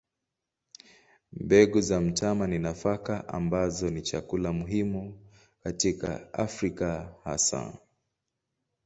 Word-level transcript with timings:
Mbegu 1.33 1.81
za 1.81 2.01
mtama 2.01 2.47
ni 2.47 2.59
nafaka 2.59 3.27
ambazo 3.27 3.89
ni 3.89 4.01
chakula 4.01 4.53
muhimu 4.53 5.19
katika 5.63 6.33
Afrika 6.33 7.15
hasa. 7.23 7.73